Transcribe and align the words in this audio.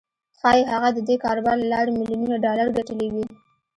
ښايي 0.39 0.63
هغه 0.73 0.89
د 0.93 0.99
دې 1.07 1.15
کاروبار 1.23 1.55
له 1.61 1.67
لارې 1.73 1.91
ميليونونه 1.99 2.35
ډالر 2.45 2.67
ګټلي 2.77 3.07
وي. 3.13 3.25